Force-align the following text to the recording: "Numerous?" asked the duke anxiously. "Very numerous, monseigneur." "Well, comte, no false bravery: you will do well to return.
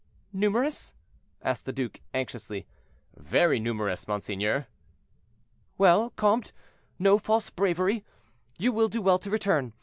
"Numerous?" 0.33 0.95
asked 1.43 1.65
the 1.65 1.71
duke 1.71 2.01
anxiously. 2.11 2.65
"Very 3.17 3.59
numerous, 3.59 4.07
monseigneur." 4.07 4.65
"Well, 5.77 6.09
comte, 6.15 6.53
no 6.97 7.19
false 7.19 7.51
bravery: 7.51 8.03
you 8.57 8.71
will 8.71 8.89
do 8.89 8.99
well 8.99 9.19
to 9.19 9.29
return. 9.29 9.73